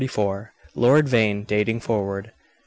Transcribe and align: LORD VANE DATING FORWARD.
LORD 0.73 1.07
VANE 1.07 1.43
DATING 1.43 1.79
FORWARD. 1.79 2.31